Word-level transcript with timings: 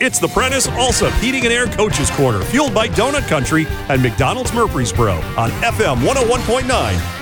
It's 0.00 0.18
the 0.18 0.26
Prentice 0.28 0.66
Allsup 0.68 1.12
Heating 1.20 1.44
and 1.44 1.52
Air 1.52 1.66
Coaches 1.66 2.10
Corner, 2.12 2.42
fueled 2.42 2.74
by 2.74 2.88
Donut 2.88 3.28
Country 3.28 3.66
and 3.88 4.02
McDonald's 4.02 4.52
Murfreesboro 4.52 5.14
on 5.36 5.50
FM 5.62 5.98
101.9, 6.04 6.62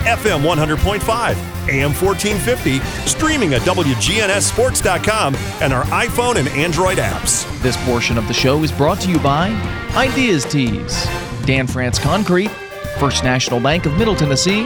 FM 0.04 0.42
100.5, 0.42 1.68
AM 1.68 1.92
1450, 1.92 2.80
streaming 3.06 3.52
at 3.52 3.60
WGNSSports.com 3.62 5.34
and 5.60 5.72
our 5.75 5.84
iPhone 5.86 6.36
and 6.36 6.48
Android 6.50 6.96
apps. 6.98 7.44
This 7.60 7.76
portion 7.84 8.16
of 8.16 8.27
the 8.29 8.34
show 8.34 8.62
is 8.62 8.73
brought 8.73 9.00
to 9.00 9.11
you 9.11 9.18
by 9.18 9.48
Ideas 9.95 10.45
Tees, 10.46 11.05
Dan 11.45 11.66
France 11.66 11.98
Concrete, 11.98 12.50
First 12.98 13.25
National 13.25 13.61
Bank 13.61 13.84
of 13.84 13.98
Middle 13.98 14.16
Tennessee, 14.16 14.62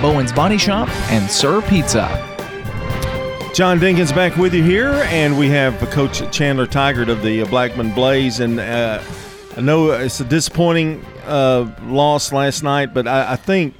Bowen's 0.00 0.32
Body 0.32 0.58
Shop, 0.58 0.88
and 1.10 1.28
Sir 1.28 1.60
Pizza. 1.62 2.35
John 3.56 3.80
Dinkins 3.80 4.14
back 4.14 4.36
with 4.36 4.52
you 4.52 4.62
here, 4.62 4.92
and 5.06 5.38
we 5.38 5.48
have 5.48 5.80
Coach 5.88 6.30
Chandler 6.30 6.66
Tigert 6.66 7.08
of 7.08 7.22
the 7.22 7.42
Blackman 7.44 7.90
Blaze. 7.94 8.40
And 8.40 8.60
uh, 8.60 9.02
I 9.56 9.60
know 9.62 9.92
it's 9.92 10.20
a 10.20 10.24
disappointing 10.24 11.02
uh, 11.24 11.74
loss 11.84 12.34
last 12.34 12.62
night, 12.62 12.92
but 12.92 13.08
I, 13.08 13.32
I, 13.32 13.36
think 13.36 13.74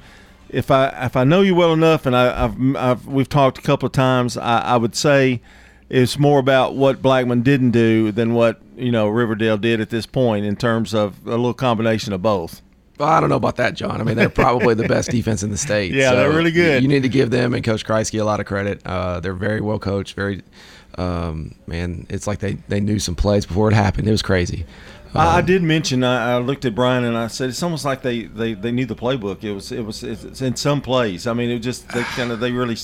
if 0.49 0.71
I 0.71 0.87
if 1.05 1.15
I 1.15 1.25
know 1.25 1.41
you 1.41 1.53
well 1.53 1.73
enough, 1.73 2.07
and 2.07 2.15
I, 2.15 2.47
have 2.47 3.05
we've 3.05 3.29
talked 3.29 3.59
a 3.59 3.61
couple 3.61 3.85
of 3.85 3.91
times, 3.91 4.35
I, 4.35 4.61
I 4.61 4.77
would 4.77 4.95
say 4.95 5.43
it's 5.89 6.17
more 6.17 6.39
about 6.39 6.73
what 6.75 7.03
Blackman 7.03 7.43
didn't 7.43 7.69
do 7.69 8.11
than 8.11 8.33
what 8.33 8.59
you 8.77 8.91
know 8.91 9.07
Riverdale 9.07 9.59
did 9.59 9.79
at 9.79 9.91
this 9.91 10.07
point 10.07 10.43
in 10.43 10.55
terms 10.55 10.95
of 10.95 11.23
a 11.27 11.37
little 11.37 11.53
combination 11.53 12.13
of 12.13 12.23
both. 12.23 12.63
Well, 12.97 13.07
I 13.09 13.19
don't 13.19 13.29
know 13.29 13.35
about 13.35 13.57
that, 13.57 13.75
John. 13.75 14.01
I 14.01 14.03
mean, 14.03 14.15
they're 14.15 14.29
probably 14.29 14.73
the 14.73 14.87
best 14.87 15.11
defense 15.11 15.43
in 15.43 15.51
the 15.51 15.57
state. 15.57 15.91
Yeah, 15.97 16.11
so 16.11 16.15
they're 16.17 16.31
really 16.31 16.51
good. 16.51 16.81
You 16.81 16.89
need 16.89 17.03
to 17.03 17.09
give 17.09 17.29
them 17.29 17.53
and 17.53 17.63
Coach 17.63 17.85
Kreisky 17.85 18.19
a 18.19 18.23
lot 18.23 18.39
of 18.39 18.45
credit. 18.45 18.81
Uh, 18.85 19.19
they're 19.19 19.33
very 19.33 19.61
well 19.61 19.79
coached. 19.79 20.15
Very, 20.15 20.41
um, 20.97 21.55
man, 21.65 22.05
it's 22.09 22.27
like 22.27 22.39
they, 22.39 22.53
they 22.67 22.79
knew 22.79 22.99
some 22.99 23.15
plays 23.15 23.45
before 23.45 23.69
it 23.69 23.73
happened. 23.73 24.07
It 24.07 24.11
was 24.11 24.21
crazy. 24.21 24.65
I, 25.17 25.37
I, 25.37 25.41
did 25.41 25.63
mention. 25.63 26.03
I, 26.03 26.33
I, 26.33 26.37
looked 26.37 26.65
at 26.65 26.75
Brian 26.75 27.03
and 27.03 27.17
I 27.17 27.27
said 27.27 27.49
it's 27.49 27.63
almost 27.63 27.85
like 27.85 28.01
they, 28.01 28.23
they, 28.23 28.53
they 28.53 28.71
knew 28.71 28.85
the 28.85 28.95
playbook. 28.95 29.43
It 29.43 29.53
was 29.53 29.71
it 29.71 29.81
was 29.81 30.03
it's 30.03 30.41
in 30.41 30.55
some 30.55 30.81
plays. 30.81 31.27
I 31.27 31.33
mean, 31.33 31.49
it 31.49 31.59
just 31.59 31.89
they 31.89 32.03
kind 32.03 32.31
of 32.31 32.39
they 32.39 32.51
really 32.51 32.75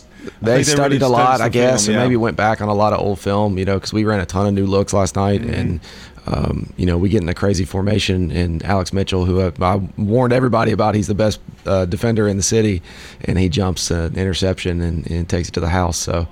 they, 0.41 0.55
they 0.55 0.63
studied 0.63 1.01
really 1.01 1.13
a 1.13 1.15
lot, 1.15 1.41
I 1.41 1.49
guess, 1.49 1.85
film, 1.85 1.95
yeah. 1.95 2.01
and 2.01 2.09
maybe 2.09 2.17
went 2.17 2.37
back 2.37 2.61
on 2.61 2.69
a 2.69 2.73
lot 2.73 2.93
of 2.93 2.99
old 2.99 3.19
film. 3.19 3.57
You 3.57 3.65
know, 3.65 3.75
because 3.75 3.93
we 3.93 4.03
ran 4.03 4.19
a 4.19 4.25
ton 4.25 4.47
of 4.47 4.53
new 4.53 4.65
looks 4.65 4.93
last 4.93 5.15
night, 5.15 5.41
mm-hmm. 5.41 5.53
and 5.53 5.79
um, 6.25 6.71
you 6.77 6.85
know, 6.85 6.97
we 6.97 7.09
get 7.09 7.21
in 7.21 7.27
a 7.27 7.33
crazy 7.33 7.65
formation, 7.65 8.31
and 8.31 8.63
Alex 8.63 8.93
Mitchell, 8.93 9.25
who 9.25 9.41
I, 9.41 9.51
I 9.61 9.75
warned 9.97 10.31
everybody 10.31 10.71
about, 10.71 10.95
he's 10.95 11.07
the 11.07 11.15
best 11.15 11.41
uh, 11.65 11.85
defender 11.85 12.27
in 12.27 12.37
the 12.37 12.43
city, 12.43 12.81
and 13.25 13.37
he 13.37 13.49
jumps 13.49 13.91
an 13.91 14.15
interception 14.15 14.81
and, 14.81 15.09
and 15.11 15.27
takes 15.27 15.49
it 15.49 15.51
to 15.53 15.59
the 15.59 15.69
house. 15.69 15.97
So 15.97 16.27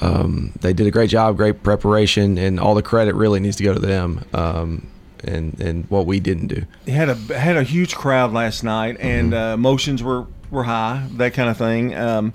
um, 0.00 0.52
they 0.60 0.72
did 0.72 0.86
a 0.86 0.90
great 0.90 1.10
job, 1.10 1.36
great 1.36 1.62
preparation, 1.62 2.38
and 2.38 2.58
all 2.58 2.74
the 2.74 2.82
credit 2.82 3.14
really 3.14 3.38
needs 3.38 3.56
to 3.56 3.62
go 3.62 3.72
to 3.72 3.78
them. 3.78 4.24
Um, 4.32 4.88
and, 5.26 5.58
and 5.60 5.90
what 5.90 6.06
we 6.06 6.20
didn't 6.20 6.48
do. 6.48 6.64
Had 6.86 7.08
a 7.08 7.14
had 7.38 7.56
a 7.56 7.62
huge 7.62 7.94
crowd 7.94 8.32
last 8.32 8.62
night, 8.62 8.96
and 9.00 9.32
mm-hmm. 9.32 9.50
uh, 9.50 9.54
emotions 9.54 10.02
were, 10.02 10.26
were 10.50 10.64
high, 10.64 11.06
that 11.12 11.34
kind 11.34 11.48
of 11.48 11.56
thing. 11.56 11.94
Um, 11.94 12.32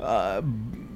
uh, 0.00 0.42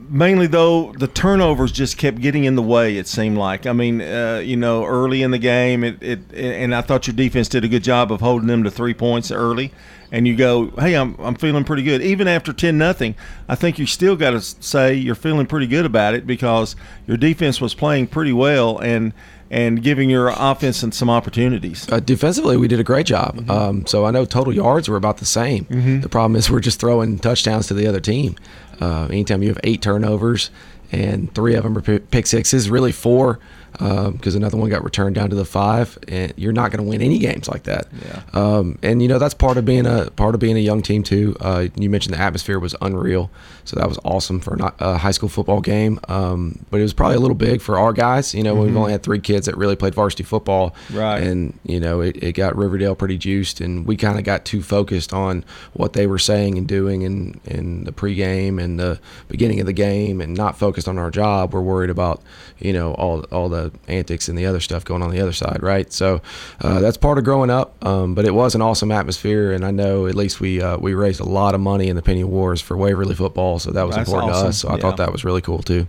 mainly 0.08 0.46
though 0.46 0.92
the 0.92 1.06
turnovers 1.06 1.70
just 1.70 1.98
kept 1.98 2.20
getting 2.20 2.44
in 2.44 2.54
the 2.54 2.62
way 2.62 2.96
it 2.96 3.06
seemed 3.06 3.36
like 3.36 3.66
i 3.66 3.72
mean 3.72 4.00
uh, 4.00 4.40
you 4.42 4.56
know 4.56 4.84
early 4.84 5.22
in 5.22 5.30
the 5.30 5.38
game 5.38 5.84
it, 5.84 6.02
it 6.02 6.20
and 6.32 6.74
i 6.74 6.80
thought 6.80 7.06
your 7.06 7.14
defense 7.14 7.48
did 7.48 7.64
a 7.64 7.68
good 7.68 7.84
job 7.84 8.10
of 8.10 8.20
holding 8.20 8.48
them 8.48 8.64
to 8.64 8.70
three 8.70 8.94
points 8.94 9.30
early 9.30 9.70
and 10.10 10.26
you 10.26 10.34
go 10.34 10.70
hey 10.78 10.94
i'm, 10.94 11.14
I'm 11.18 11.34
feeling 11.34 11.64
pretty 11.64 11.82
good 11.82 12.00
even 12.00 12.26
after 12.26 12.52
10 12.52 12.78
nothing 12.78 13.14
i 13.48 13.54
think 13.54 13.78
you 13.78 13.86
still 13.86 14.16
got 14.16 14.30
to 14.30 14.40
say 14.40 14.94
you're 14.94 15.14
feeling 15.14 15.46
pretty 15.46 15.66
good 15.66 15.84
about 15.84 16.14
it 16.14 16.26
because 16.26 16.74
your 17.06 17.16
defense 17.16 17.60
was 17.60 17.74
playing 17.74 18.06
pretty 18.06 18.32
well 18.32 18.78
and 18.78 19.12
and 19.50 19.82
giving 19.82 20.10
your 20.10 20.32
offense 20.36 20.82
and 20.82 20.94
some 20.94 21.08
opportunities. 21.08 21.90
Uh, 21.90 22.00
defensively, 22.00 22.56
we 22.56 22.68
did 22.68 22.80
a 22.80 22.84
great 22.84 23.06
job. 23.06 23.36
Mm-hmm. 23.36 23.50
Um, 23.50 23.86
so 23.86 24.04
I 24.04 24.10
know 24.10 24.24
total 24.24 24.54
yards 24.54 24.88
were 24.88 24.96
about 24.96 25.18
the 25.18 25.24
same. 25.24 25.64
Mm-hmm. 25.66 26.00
The 26.00 26.08
problem 26.08 26.36
is 26.36 26.50
we're 26.50 26.60
just 26.60 26.80
throwing 26.80 27.18
touchdowns 27.18 27.66
to 27.68 27.74
the 27.74 27.86
other 27.86 28.00
team. 28.00 28.36
Uh, 28.80 29.06
anytime 29.06 29.42
you 29.42 29.48
have 29.48 29.60
eight 29.64 29.82
turnovers 29.82 30.50
and 30.92 31.34
three 31.34 31.54
of 31.54 31.64
them 31.64 31.76
are 31.76 31.98
pick 31.98 32.26
sixes, 32.26 32.70
really 32.70 32.92
four 32.92 33.38
because 33.78 34.34
um, 34.34 34.42
another 34.42 34.56
one 34.56 34.68
got 34.68 34.82
returned 34.82 35.14
down 35.14 35.30
to 35.30 35.36
the 35.36 35.44
five, 35.44 35.96
and 36.08 36.34
you're 36.36 36.52
not 36.52 36.72
going 36.72 36.84
to 36.84 36.88
win 36.88 37.00
any 37.00 37.18
games 37.18 37.48
like 37.48 37.62
that. 37.62 37.86
Yeah. 38.04 38.22
Um, 38.32 38.78
and 38.82 39.00
you 39.00 39.06
know 39.06 39.18
that's 39.18 39.34
part 39.34 39.56
of 39.56 39.64
being 39.64 39.86
a 39.86 40.10
part 40.10 40.34
of 40.34 40.40
being 40.40 40.56
a 40.56 40.60
young 40.60 40.82
team 40.82 41.04
too. 41.04 41.36
Uh, 41.40 41.68
you 41.76 41.88
mentioned 41.88 42.14
the 42.14 42.20
atmosphere 42.20 42.58
was 42.58 42.74
unreal, 42.82 43.30
so 43.64 43.76
that 43.76 43.88
was 43.88 43.98
awesome 44.04 44.40
for 44.40 44.56
a 44.80 44.98
high 44.98 45.12
school 45.12 45.28
football 45.28 45.60
game. 45.60 46.00
Um, 46.08 46.64
but 46.70 46.80
it 46.80 46.82
was 46.82 46.92
probably 46.92 47.16
a 47.16 47.20
little 47.20 47.36
big 47.36 47.60
for 47.60 47.78
our 47.78 47.92
guys. 47.92 48.34
You 48.34 48.42
know, 48.42 48.54
mm-hmm. 48.54 48.64
we've 48.64 48.76
only 48.76 48.92
had 48.92 49.04
three 49.04 49.20
kids 49.20 49.46
that 49.46 49.56
really 49.56 49.76
played 49.76 49.94
varsity 49.94 50.24
football, 50.24 50.74
right? 50.92 51.22
And 51.22 51.56
you 51.64 51.78
know, 51.78 52.00
it, 52.00 52.16
it 52.22 52.32
got 52.32 52.56
Riverdale 52.56 52.96
pretty 52.96 53.16
juiced, 53.16 53.60
and 53.60 53.86
we 53.86 53.96
kind 53.96 54.18
of 54.18 54.24
got 54.24 54.44
too 54.44 54.60
focused 54.62 55.12
on 55.12 55.44
what 55.74 55.92
they 55.92 56.08
were 56.08 56.18
saying 56.18 56.58
and 56.58 56.66
doing 56.66 57.02
in 57.02 57.40
in 57.44 57.84
the 57.84 57.92
pregame 57.92 58.60
and 58.60 58.80
the 58.80 58.98
beginning 59.28 59.60
of 59.60 59.66
the 59.66 59.72
game, 59.72 60.20
and 60.20 60.36
not 60.36 60.58
focused 60.58 60.88
on 60.88 60.98
our 60.98 61.12
job. 61.12 61.54
We're 61.54 61.60
worried 61.60 61.90
about 61.90 62.22
you 62.58 62.72
know 62.72 62.94
all 62.94 63.20
all 63.30 63.48
the 63.48 63.67
antics 63.86 64.28
and 64.28 64.36
the 64.36 64.46
other 64.46 64.60
stuff 64.60 64.84
going 64.84 65.02
on 65.02 65.10
the 65.10 65.20
other 65.20 65.32
side, 65.32 65.62
right? 65.62 65.92
So 65.92 66.20
uh, 66.60 66.80
that's 66.80 66.96
part 66.96 67.18
of 67.18 67.24
growing 67.24 67.50
up. 67.50 67.84
Um, 67.84 68.14
but 68.14 68.24
it 68.24 68.34
was 68.34 68.54
an 68.54 68.62
awesome 68.62 68.90
atmosphere, 68.90 69.52
and 69.52 69.64
I 69.64 69.70
know 69.70 70.06
at 70.06 70.14
least 70.14 70.40
we 70.40 70.60
uh, 70.60 70.76
we 70.78 70.94
raised 70.94 71.20
a 71.20 71.28
lot 71.28 71.54
of 71.54 71.60
money 71.60 71.88
in 71.88 71.96
the 71.96 72.02
Penny 72.02 72.24
Wars 72.24 72.60
for 72.60 72.76
Waverly 72.76 73.14
football, 73.14 73.58
so 73.58 73.70
that 73.70 73.86
was 73.86 73.96
that's 73.96 74.08
important 74.08 74.32
awesome. 74.32 74.44
to 74.44 74.48
us. 74.48 74.58
So 74.58 74.68
I 74.68 74.74
yeah. 74.74 74.80
thought 74.80 74.96
that 74.98 75.12
was 75.12 75.24
really 75.24 75.42
cool 75.42 75.62
too. 75.62 75.86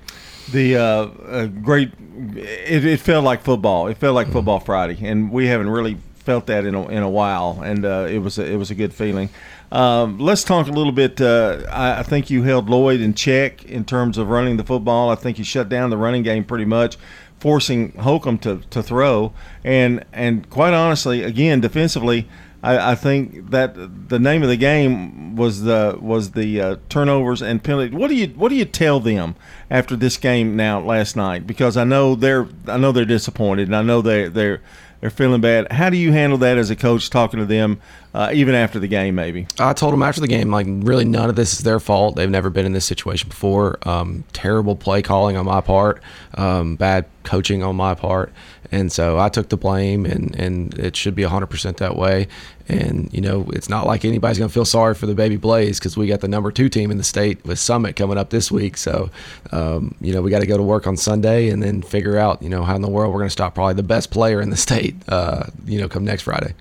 The 0.52 0.78
uh, 0.78 0.82
uh, 0.82 1.46
great, 1.48 1.92
it, 2.36 2.86
it, 2.86 3.00
felt 3.00 3.24
like 3.24 3.44
football. 3.44 3.88
It 3.88 3.98
felt 3.98 4.16
like 4.16 4.28
mm-hmm. 4.28 4.34
football 4.34 4.60
Friday, 4.60 5.06
and 5.06 5.32
we 5.32 5.46
haven't 5.46 5.70
really 5.70 5.98
felt 6.30 6.48
that 6.48 6.66
in 6.66 6.76
a, 6.76 6.88
in 6.88 7.04
a 7.04 7.10
while, 7.10 7.62
and 7.64 7.86
uh, 7.86 8.08
it 8.10 8.20
was 8.20 8.38
a, 8.38 8.46
it 8.46 8.56
was 8.56 8.72
a 8.72 8.76
good 8.76 8.94
feeling. 8.94 9.30
Um, 9.72 10.18
let's 10.18 10.44
talk 10.44 10.68
a 10.68 10.72
little 10.72 10.92
bit. 10.92 11.22
Uh, 11.22 11.64
I, 11.72 12.00
I, 12.00 12.04
think 12.04 12.30
you 12.30 12.44
held 12.44 12.70
Lloyd 12.70 13.02
in 13.02 13.14
check 13.14 13.66
in 13.66 13.86
terms 13.86 14.18
of 14.18 14.30
running 14.30 14.58
the 14.58 14.64
football. 14.64 15.10
I 15.10 15.16
think 15.16 15.38
you 15.38 15.44
shut 15.44 15.70
down 15.70 15.92
the 15.92 15.98
running 15.98 16.24
game 16.24 16.44
pretty 16.44 16.66
much, 16.66 16.98
forcing 17.40 17.94
Holcomb 17.94 18.38
to, 18.40 18.62
to 18.70 18.84
throw. 18.84 19.34
And 19.64 20.06
and 20.14 20.50
quite 20.50 20.74
honestly, 20.74 21.24
again 21.24 21.62
defensively, 21.62 22.28
I, 22.62 22.92
I 22.92 22.96
think 22.96 23.52
that 23.52 24.10
the 24.10 24.20
name 24.20 24.44
of 24.44 24.50
the 24.50 24.58
game 24.58 25.36
was 25.36 25.64
the 25.64 25.98
was 26.00 26.32
the 26.32 26.62
uh, 26.62 26.76
turnovers 26.90 27.42
and 27.42 27.64
penalty. 27.64 27.96
What 27.96 28.10
do 28.10 28.16
you 28.16 28.28
what 28.28 28.50
do 28.50 28.56
you 28.56 28.66
tell 28.66 29.00
them 29.00 29.36
after 29.70 29.96
this 29.96 30.18
game 30.18 30.56
now 30.56 30.82
last 30.82 31.16
night? 31.16 31.48
Because 31.48 31.78
I 31.78 31.86
know 31.86 32.16
they're 32.16 32.48
I 32.68 32.78
know 32.78 32.92
they're 32.92 33.06
disappointed, 33.06 33.68
and 33.70 33.76
I 33.76 33.82
know 33.82 34.02
they 34.02 34.28
they're 34.28 34.62
they're 35.00 35.10
feeling 35.10 35.42
bad. 35.42 35.72
How 35.72 35.90
do 35.90 35.96
you 35.96 36.12
handle 36.12 36.38
that 36.40 36.58
as 36.58 36.70
a 36.70 36.76
coach, 36.76 37.10
talking 37.10 37.40
to 37.40 37.46
them 37.46 37.80
uh, 38.14 38.32
even 38.34 38.56
after 38.56 38.80
the 38.80 38.88
game, 38.88 39.16
maybe? 39.16 39.48
I 39.60 39.74
told 39.74 39.94
them 39.94 40.02
after 40.02 40.22
the 40.22 40.28
game, 40.28 40.50
like, 40.50 40.66
really 40.68 41.06
none 41.06 41.30
of 41.30 41.36
this 41.36 41.54
is 41.54 41.60
their 41.60 41.80
fault. 41.80 42.16
They've 42.16 42.30
never 42.30 42.50
been 42.50 42.66
in 42.66 42.74
this 42.74 42.86
situation 42.86 43.30
before. 43.30 43.78
Um, 43.88 44.24
terrible 44.34 44.76
play 44.76 45.02
calling 45.02 45.38
on 45.38 45.46
my 45.46 45.62
part, 45.62 46.02
um, 46.36 46.76
bad 46.76 47.06
coaching 47.24 47.62
on 47.62 47.76
my 47.76 47.94
part. 47.94 48.32
And 48.72 48.92
so 48.92 49.20
I 49.20 49.30
took 49.30 49.50
the 49.50 49.58
blame, 49.58 50.06
and, 50.06 50.36
and 50.36 50.78
it 50.78 50.96
should 50.96 51.16
be 51.16 51.24
100% 51.24 51.78
that 51.78 51.96
way. 51.96 52.28
And, 52.68 53.12
you 53.12 53.22
know, 53.22 53.50
it's 53.54 53.68
not 53.68 53.88
like 53.88 54.06
anybody's 54.06 54.38
going 54.38 54.50
to 54.50 54.54
feel 54.54 54.66
sorry 54.66 54.94
for 54.94 55.08
the 55.08 55.16
Baby 55.16 55.38
Blaze 55.38 55.80
because 55.80 55.98
we 55.98 56.08
got 56.08 56.22
the 56.22 56.28
number 56.28 56.52
two 56.52 56.70
team 56.70 56.92
in 56.92 56.98
the 56.98 57.04
state 57.04 57.44
with 57.44 57.58
Summit 57.58 57.96
coming 57.96 58.18
up 58.18 58.30
this 58.30 58.52
week. 58.52 58.78
So, 58.78 59.10
um, 59.52 59.96
you 60.02 60.14
know, 60.14 60.22
we 60.22 60.30
got 60.30 60.40
to 60.40 60.46
go 60.46 60.58
to 60.58 60.64
work 60.64 60.86
on 60.86 60.98
Sunday 60.98 61.50
and 61.50 61.64
then 61.64 61.82
figure 61.82 62.18
out, 62.18 62.44
you 62.44 62.50
know, 62.50 62.64
how 62.64 62.76
in 62.76 62.84
the 62.84 62.90
world 62.90 63.12
we're 63.12 63.20
going 63.20 63.28
to 63.28 63.32
stop 63.34 63.56
probably 63.56 63.74
the 63.74 63.84
best 63.84 64.12
player 64.12 64.40
in 64.40 64.52
the 64.52 64.58
state, 64.58 64.96
uh, 65.08 65.46
you 65.66 65.80
know, 65.80 65.90
come 65.90 66.06
next 66.06 66.24
Friday. 66.24 66.54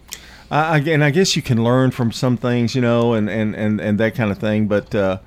I, 0.50 0.78
and 0.78 1.04
I 1.04 1.10
guess 1.10 1.36
you 1.36 1.42
can 1.42 1.62
learn 1.62 1.90
from 1.90 2.10
some 2.12 2.36
things, 2.36 2.74
you 2.74 2.80
know, 2.80 3.12
and, 3.12 3.28
and, 3.28 3.54
and, 3.54 3.80
and 3.80 3.98
that 4.00 4.14
kind 4.14 4.30
of 4.30 4.38
thing. 4.38 4.66
But 4.66 4.94
uh, 4.94 5.18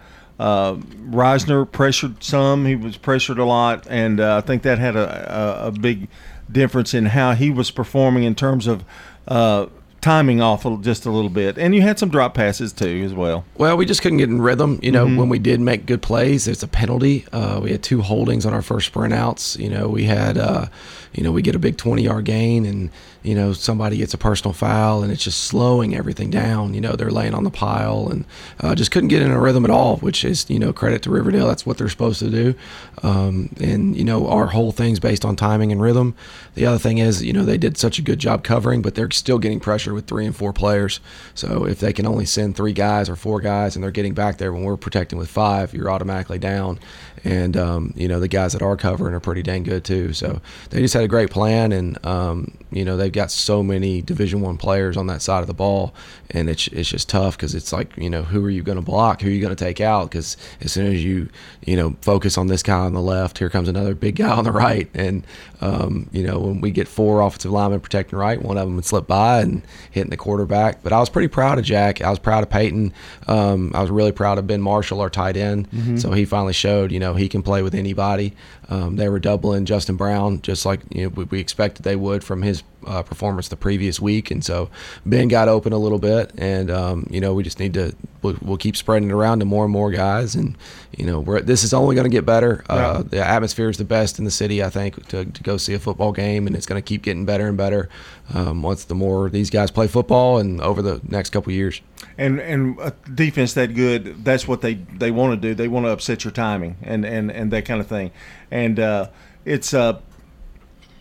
uh, 0.42 0.76
Reisner 0.76 1.72
pressured 1.72 2.24
some. 2.24 2.66
He 2.66 2.76
was 2.76 2.98
pressured 2.98 3.38
a 3.38 3.46
lot. 3.46 3.86
And 3.88 4.20
uh, 4.20 4.38
I 4.38 4.42
think 4.42 4.64
that 4.64 4.80
had 4.80 4.96
a, 4.96 5.62
a, 5.64 5.68
a, 5.68 5.72
big 5.72 6.08
difference 6.52 6.96
in 6.96 7.06
how 7.06 7.34
he 7.34 7.52
was 7.52 7.70
performing 7.70 8.24
in 8.24 8.34
terms 8.34 8.66
of 8.66 8.84
uh, 9.28 9.68
timing 10.02 10.42
off 10.42 10.66
just 10.82 11.06
a 11.06 11.12
little 11.12 11.30
bit. 11.30 11.60
And 11.60 11.76
you 11.76 11.84
had 11.84 12.00
some 12.00 12.10
drop 12.10 12.34
passes 12.34 12.74
too 12.74 13.04
as 13.06 13.14
well. 13.14 13.46
Well, 13.56 13.78
we 13.78 13.86
just 13.86 14.02
couldn't 14.02 14.18
get 14.18 14.30
in 14.30 14.42
rhythm. 14.42 14.80
You 14.82 14.92
know, 14.92 15.06
mm-hmm. 15.06 15.18
when 15.18 15.30
we 15.30 15.38
did 15.38 15.62
make 15.62 15.86
good 15.86 16.02
plays, 16.02 16.46
there's 16.46 16.64
a 16.64 16.68
penalty. 16.68 17.28
Uh, 17.32 17.60
we 17.62 17.70
had 17.72 17.84
two 17.84 18.02
holdings 18.02 18.44
on 18.44 18.52
our 18.52 18.64
first 18.64 18.88
sprint 18.88 19.14
outs. 19.14 19.58
You 19.58 19.70
know, 19.70 19.88
we 19.88 20.06
had, 20.06 20.40
uh, 20.40 20.66
you 21.14 21.24
know, 21.24 21.32
we 21.32 21.42
get 21.42 21.56
a 21.56 21.60
big 21.60 21.78
20 21.78 22.04
yard 22.04 22.26
gain 22.26 22.66
and, 22.66 22.90
you 23.24 23.36
know, 23.36 23.54
somebody 23.54 23.98
gets 23.98 24.14
a 24.14 24.18
personal 24.18 24.54
foul 24.54 25.04
and 25.04 25.12
it's 25.12 25.24
just 25.24 25.44
slowing 25.44 25.96
everything 25.96 26.30
down. 26.30 26.74
You 26.74 26.82
know, 26.82 26.94
they're 26.94 27.12
laying 27.12 27.34
on 27.34 27.44
the 27.44 27.52
pile 27.52 28.08
and 28.10 28.26
uh, 28.60 28.76
just 28.76 28.92
couldn't 28.92 29.10
get 29.10 29.22
in 29.22 29.32
a 29.32 29.40
rhythm 29.40 29.66
at 29.66 29.72
all, 29.72 29.98
which 29.98 30.24
is, 30.24 30.50
you 30.50 30.60
know, 30.60 30.74
credit 30.74 31.02
to 31.04 31.10
Riverdale. 31.10 31.48
That's 31.48 31.66
what 31.66 31.78
they're 31.78 31.90
supposed 31.90 32.20
to 32.20 32.30
do. 32.30 32.56
Um, 33.04 33.50
and, 33.60 33.96
you 33.96 34.04
know, 34.04 34.28
our 34.28 34.48
whole 34.48 34.72
thing's 34.72 35.00
based 35.00 35.26
on 35.26 35.36
timing 35.36 35.72
and 35.72 35.82
rhythm. 35.82 36.16
The 36.56 36.66
other 36.66 36.80
thing 36.80 36.98
is, 36.98 37.24
you 37.24 37.34
know, 37.34 37.44
they 37.44 37.58
did 37.58 37.78
such 37.78 38.00
a 38.00 38.02
good 38.02 38.20
job 38.20 38.44
covering, 38.44 38.82
but 38.82 38.96
they're 38.96 39.12
still 39.12 39.40
getting 39.40 39.60
pressure 39.60 39.94
with 39.94 40.08
three 40.08 40.26
and 40.26 40.36
four 40.36 40.54
players. 40.54 41.00
So 41.36 41.66
if 41.66 41.80
they 41.80 41.94
can 41.94 42.06
only 42.06 42.26
send 42.26 42.56
three 42.56 42.74
guys 42.74 43.10
or 43.10 43.16
four 43.16 43.42
guys 43.42 43.76
and 43.76 43.84
they're 43.84 43.92
getting 43.92 44.14
back 44.14 44.38
there 44.38 44.54
when 44.54 44.64
we're 44.64 44.78
protecting 44.78 45.20
with 45.20 45.30
five, 45.30 45.74
you're 45.74 45.92
automatically 45.92 46.40
down. 46.40 46.80
And 47.24 47.56
um, 47.56 47.94
you 47.96 48.08
know 48.08 48.20
the 48.20 48.28
guys 48.28 48.54
that 48.54 48.62
are 48.62 48.76
covering 48.76 49.14
are 49.14 49.20
pretty 49.20 49.44
dang 49.44 49.64
good 49.64 49.84
too. 49.84 50.14
So 50.14 50.42
they 50.70 50.82
just 50.82 50.94
had 50.94 51.01
a 51.02 51.08
great 51.08 51.30
plan, 51.30 51.72
and 51.72 52.04
um, 52.06 52.52
you 52.72 52.86
know 52.86 52.96
they've 52.96 53.12
got 53.12 53.32
so 53.32 53.62
many 53.62 54.02
Division 54.02 54.42
One 54.42 54.58
players 54.58 54.96
on 54.96 55.08
that 55.08 55.22
side 55.22 55.42
of 55.42 55.48
the 55.48 55.54
ball, 55.54 55.94
and 56.30 56.50
it's 56.50 56.68
it's 56.68 56.90
just 56.90 57.10
tough 57.10 57.38
because 57.38 57.54
it's 57.54 57.74
like 57.74 57.96
you 57.98 58.10
know 58.10 58.24
who 58.24 58.44
are 58.46 58.50
you 58.50 58.64
going 58.64 58.78
to 58.78 58.82
block, 58.82 59.22
who 59.22 59.28
are 59.28 59.32
you 59.32 59.42
going 59.42 59.56
to 59.56 59.64
take 59.64 59.82
out? 59.82 60.10
Because 60.10 60.38
as 60.62 60.72
soon 60.72 60.88
as 60.94 61.04
you 61.04 61.30
you 61.66 61.76
know 61.76 61.96
focus 62.02 62.38
on 62.38 62.48
this 62.48 62.64
guy 62.64 62.80
on 62.80 62.94
the 62.94 63.02
left, 63.02 63.38
here 63.38 63.50
comes 63.50 63.68
another 63.68 63.94
big 63.94 64.16
guy 64.16 64.30
on 64.30 64.46
the 64.46 64.52
right, 64.52 64.90
and 64.94 65.26
um, 65.60 66.10
you 66.12 66.26
know 66.26 66.40
when 66.40 66.62
we 66.62 66.72
get 66.72 66.88
four 66.88 67.22
offensive 67.22 67.52
linemen 67.52 67.82
protecting 67.82 68.18
right, 68.18 68.42
one 68.42 68.58
of 68.58 68.66
them 68.66 68.76
would 68.78 68.86
slip 68.86 69.06
by 69.06 69.42
and 69.42 69.62
hitting 69.92 70.10
the 70.10 70.18
quarterback. 70.18 70.82
But 70.82 70.94
I 70.94 71.00
was 71.00 71.10
pretty 71.10 71.28
proud 71.28 71.60
of 71.60 71.66
Jack. 71.66 72.02
I 72.02 72.10
was 72.10 72.20
proud 72.20 72.44
of 72.44 72.50
Peyton. 72.50 72.94
Um, 73.28 73.72
I 73.76 73.82
was 73.82 73.92
really 73.92 74.14
proud 74.14 74.38
of 74.38 74.48
Ben 74.48 74.62
Marshall, 74.62 75.02
our 75.02 75.10
tight 75.10 75.36
end. 75.36 75.70
Mm-hmm. 75.72 75.98
So 75.98 76.12
he 76.12 76.24
finally 76.24 76.54
showed 76.54 76.92
you 76.92 77.00
know 77.00 77.16
he 77.16 77.28
can 77.28 77.42
play 77.42 77.62
with 77.62 77.76
anybody. 77.76 78.34
Um, 78.70 78.96
they 78.96 79.10
were 79.10 79.20
doubling 79.20 79.66
Justin 79.66 79.98
Brown 79.98 80.42
just 80.42 80.66
like 80.66 80.80
you 80.90 81.04
know 81.04 81.10
we, 81.10 81.26
we 81.26 81.40
expected 81.42 81.84
they 81.84 81.98
would 81.98 82.24
from 82.24 82.42
his 82.42 82.61
uh, 82.86 83.04
performance 83.04 83.48
the 83.48 83.56
previous 83.56 84.00
week, 84.00 84.32
and 84.32 84.44
so 84.44 84.70
Ben 85.06 85.28
got 85.28 85.48
open 85.48 85.74
a 85.74 85.78
little 85.78 86.00
bit, 86.00 86.32
and 86.38 86.72
um, 86.72 87.08
you 87.10 87.22
know 87.22 87.34
we 87.34 87.44
just 87.44 87.60
need 87.60 87.74
to 87.76 87.96
we'll, 88.22 88.38
we'll, 88.42 88.58
keep 88.58 88.76
spreading 88.76 89.10
it 89.10 89.14
around 89.14 89.40
to 89.40 89.46
more 89.46 89.64
and 89.64 89.72
more 89.72 89.92
guys, 89.92 90.36
and 90.36 90.58
you 90.98 91.06
know 91.06 91.20
we're 91.20 91.42
this 91.42 91.64
is 91.64 91.74
only 91.74 91.96
going 91.96 92.06
to 92.06 92.10
get 92.10 92.26
better. 92.26 92.64
Uh, 92.70 93.04
the 93.04 93.26
atmosphere 93.26 93.70
is 93.70 93.78
the 93.78 93.86
best 93.86 94.20
in 94.20 94.26
the 94.26 94.32
city, 94.32 94.64
I 94.64 94.70
think, 94.70 95.08
to, 95.10 95.26
to 95.26 95.44
go 95.44 95.58
see 95.58 95.74
a 95.74 95.80
football 95.80 96.12
game, 96.12 96.48
and 96.48 96.56
it's 96.56 96.66
going 96.66 96.82
to 96.82 96.86
keep 96.86 97.04
getting 97.04 97.26
better 97.26 97.48
and 97.48 97.58
better 97.58 97.90
um, 98.34 98.62
once 98.62 98.86
the 98.86 98.96
more 98.96 99.30
these 99.30 99.50
guys 99.50 99.72
play 99.72 99.88
football 99.88 100.38
and 100.40 100.62
over 100.62 100.82
the 100.82 101.02
next 101.08 101.30
couple 101.32 101.54
years. 101.54 101.82
And 102.18 102.40
and 102.40 102.94
defense 103.14 103.54
that 103.54 103.76
good, 103.76 104.24
that's 104.26 104.48
what 104.48 104.62
they 104.62 104.76
they 104.76 105.12
want 105.12 105.40
to 105.40 105.50
do. 105.50 105.54
They 105.54 105.68
want 105.68 105.86
to 105.86 105.92
upset 105.92 106.24
your 106.24 106.32
timing 106.32 106.78
and 106.82 107.06
and 107.06 107.32
and 107.32 107.52
that 107.52 107.66
kind 107.66 107.80
of 107.80 107.88
thing, 107.88 108.12
and 108.50 108.80
uh, 108.80 109.10
it's 109.46 109.74
uh 109.74 110.02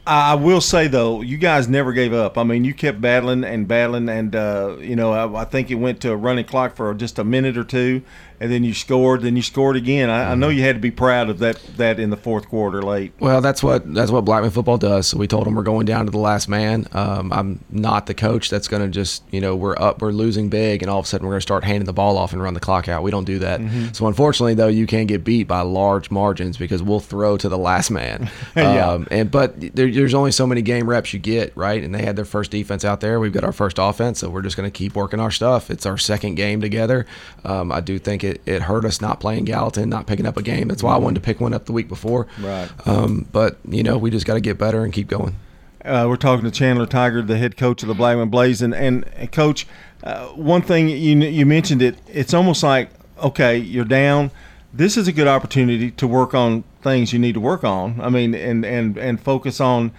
I 0.07 0.35
will 0.35 0.61
say 0.61 0.89
though, 0.89 1.21
you 1.21 1.37
guys 1.37 1.69
never 1.69 1.93
gave 1.93 2.13
up. 2.13 2.39
I 2.39 2.43
mean, 2.43 2.65
you 2.65 2.73
kept 2.73 3.01
battling 3.01 3.45
and 3.45 3.69
battling, 3.69 4.09
and 4.09 4.35
uh, 4.35 4.77
you 4.81 4.97
know, 4.97 5.13
I, 5.13 5.43
I, 5.43 5.45
think 5.45 5.71
it 5.71 5.75
went 5.75 6.01
to 6.01 6.13
a 6.13 6.17
running 6.17 6.47
clock 6.47 6.75
for 6.75 6.93
just 6.95 7.19
a 7.19 7.25
minute 7.25 7.59
or 7.59 7.65
two, 7.65 8.03
and 8.41 8.51
then 8.51 8.65
you 8.65 8.73
scored. 8.73 9.21
Then 9.21 9.37
you 9.37 9.43
scored 9.43 9.77
again. 9.77 10.09
I, 10.09 10.33
I, 10.33 10.35
know 10.35 10.49
you 10.49 10.63
had 10.63 10.77
to 10.77 10.81
be 10.81 10.91
proud 10.91 11.29
of 11.29 11.41
that 11.41 11.61
that 11.77 12.01
in 12.01 12.09
the 12.09 12.17
fourth 12.17 12.49
quarter 12.49 12.83
late. 12.83 13.13
Well, 13.21 13.43
that's 13.43 13.63
what 13.63 13.93
that's 13.93 14.11
what 14.11 14.25
Blackman 14.25 14.51
football 14.51 14.79
does. 14.79 15.09
So 15.09 15.19
we 15.19 15.27
told 15.27 15.47
them 15.47 15.55
we're 15.55 15.63
going 15.63 15.85
down 15.85 16.07
to 16.07 16.11
the 16.11 16.19
last 16.19 16.49
man. 16.49 16.87
Um, 16.93 17.33
I'm 17.33 17.63
not 17.71 18.07
the 18.07 18.15
coach 18.15 18.49
that's 18.49 18.67
going 18.67 18.83
to 18.83 18.89
just 18.89 19.23
you 19.31 19.43
know 19.43 19.55
we're 19.55 19.77
up, 19.79 20.01
we're 20.01 20.13
losing 20.13 20.49
big, 20.49 20.83
and 20.83 20.91
all 20.91 20.99
of 20.99 21.05
a 21.05 21.09
sudden 21.09 21.27
we're 21.27 21.33
going 21.33 21.41
to 21.41 21.43
start 21.43 21.65
handing 21.65 21.85
the 21.85 21.93
ball 21.93 22.17
off 22.17 22.33
and 22.33 22.43
run 22.43 22.55
the 22.55 22.61
clock 22.61 22.89
out. 22.89 23.03
We 23.03 23.11
don't 23.11 23.25
do 23.25 23.39
that. 23.41 23.61
Mm-hmm. 23.61 23.93
So 23.93 24.07
unfortunately, 24.07 24.55
though, 24.55 24.69
you 24.69 24.87
can 24.87 25.07
get 25.07 25.23
beat 25.23 25.45
by 25.45 25.61
large 25.61 26.11
margins 26.11 26.57
because 26.57 26.83
we'll 26.83 27.01
throw 27.01 27.37
to 27.37 27.49
the 27.49 27.59
last 27.59 27.91
man. 27.91 28.31
yeah. 28.57 28.89
Um, 28.91 29.07
and 29.11 29.31
but 29.31 29.61
there, 29.61 29.91
there's 29.91 30.15
only 30.15 30.33
so 30.33 30.47
many 30.47 30.63
game 30.63 30.89
reps 30.89 31.13
you 31.13 31.19
get, 31.19 31.55
right? 31.55 31.83
And 31.83 31.95
they 31.95 32.03
had 32.03 32.17
their 32.17 32.25
first 32.25 32.51
defense 32.51 32.87
out 32.87 33.01
there. 33.01 33.21
We've 33.21 33.35
got 33.35 33.45
our 33.45 33.53
first 33.53 33.77
offense, 33.79 34.21
so 34.21 34.31
we're 34.31 34.43
just 34.43 34.57
going 34.57 34.71
to 34.71 34.77
keep 34.77 34.95
working 34.97 35.21
our 35.21 35.31
stuff. 35.31 35.71
It's 35.71 35.85
our 35.85 35.99
second 35.99 36.37
game 36.37 36.63
together. 36.63 37.05
Um, 37.45 37.71
I 37.71 37.81
do 37.81 37.99
think 37.99 38.25
it, 38.25 38.30
it 38.47 38.63
hurt 38.63 38.85
us 38.85 39.01
not 39.01 39.21
playing 39.21 39.45
Gallatin, 39.45 39.89
not 39.89 40.07
picking 40.07 40.27
up 40.27 40.37
a 40.37 40.43
game. 40.43 40.69
That's 40.69 40.83
why 40.83 40.95
I 40.95 40.99
wanted 40.99 41.17
to 41.17 41.21
pick 41.21 41.41
one 41.41 41.55
up 41.55 41.67
the 41.67 41.73
week 41.73 41.89
before. 41.89 42.27
Right. 42.41 42.69
Um, 42.87 43.27
but 43.33 43.59
you 43.69 43.83
know, 43.83 43.99
we 43.99 44.11
just 44.11 44.27
got 44.27 44.35
to 44.35 44.41
get 44.41 44.59
better 44.59 44.85
and 44.85 44.93
keep 44.93 45.09
going. 45.09 45.37
Uh, 45.85 46.07
we're 46.09 46.17
talking 46.17 46.45
to 46.45 46.51
Chandler 46.51 46.87
Tigert, 46.87 47.27
the 47.27 47.39
head 47.39 47.57
coach 47.57 47.83
of 47.83 47.89
the 47.89 47.95
Blackman 47.95 48.29
Blaze, 48.29 48.61
and, 48.61 48.75
and, 48.75 49.09
and 49.17 49.33
coach, 49.33 49.67
uh, 50.05 50.27
one 50.29 50.63
thing 50.63 50.89
you 50.89 51.19
you 51.19 51.47
mentioned 51.47 51.83
it. 51.83 51.97
It's 52.09 52.35
almost 52.35 52.63
like 52.63 52.91
okay, 53.23 53.57
you're 53.57 53.85
down. 53.85 54.31
This 54.73 54.97
is 54.97 55.09
a 55.09 55.13
good 55.13 55.27
opportunity 55.27 55.91
to 55.93 56.07
work 56.07 56.35
on 56.35 56.65
things 56.83 57.13
you 57.13 57.19
need 57.19 57.35
to 57.35 57.41
work 57.41 57.65
on. 57.65 58.01
I 58.01 58.09
mean, 58.09 58.35
and 58.35 58.65
and 58.65 58.97
and 58.97 59.21
focus 59.21 59.61
on 59.61 59.93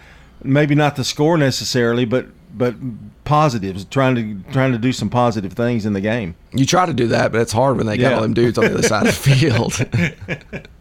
maybe 0.43 0.75
not 0.75 0.95
the 0.95 1.03
score 1.03 1.37
necessarily, 1.37 2.05
but 2.05 2.27
but 2.57 2.75
positives, 3.23 3.85
trying 3.85 4.15
to 4.15 4.51
trying 4.51 4.71
to 4.71 4.77
do 4.77 4.91
some 4.91 5.09
positive 5.09 5.53
things 5.53 5.85
in 5.85 5.93
the 5.93 6.01
game. 6.01 6.35
You 6.53 6.65
try 6.65 6.85
to 6.85 6.93
do 6.93 7.07
that, 7.07 7.31
but 7.31 7.41
it's 7.41 7.51
hard 7.51 7.77
when 7.77 7.85
they 7.85 7.97
got 7.97 8.13
all 8.13 8.21
them 8.21 8.33
dudes 8.33 8.57
on 8.57 8.65
the 8.65 8.73
other 8.73 8.83
side 8.83 9.07
of 9.07 9.23
the 9.23 9.35
field. 9.35 10.67